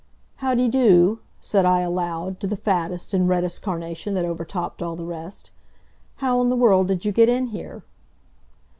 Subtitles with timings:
[0.37, 5.05] "Howdy do!" said I aloud to the fattest and reddest carnation that overtopped all the
[5.05, 5.51] rest.
[6.15, 7.83] "How in the world did you get in here?"